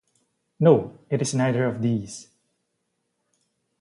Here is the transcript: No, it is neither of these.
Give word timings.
No, 0.59 0.97
it 1.11 1.21
is 1.21 1.35
neither 1.35 1.63
of 1.65 1.83
these. 1.83 2.27